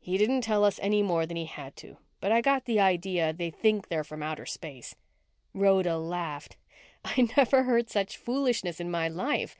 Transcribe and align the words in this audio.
"He 0.00 0.18
didn't 0.18 0.42
tell 0.42 0.64
us 0.64 0.78
any 0.82 1.02
more 1.02 1.24
than 1.24 1.38
he 1.38 1.46
had 1.46 1.76
to, 1.76 1.96
but 2.20 2.30
I 2.30 2.42
got 2.42 2.66
the 2.66 2.78
idea 2.78 3.32
they 3.32 3.48
think 3.50 3.88
they're 3.88 4.04
from 4.04 4.22
outer 4.22 4.44
space." 4.44 4.94
Rhoda 5.54 5.96
laughed. 5.96 6.58
"I 7.02 7.26
never 7.38 7.62
heard 7.62 7.88
such 7.88 8.18
foolishness 8.18 8.80
in 8.80 8.90
my 8.90 9.08
life." 9.08 9.56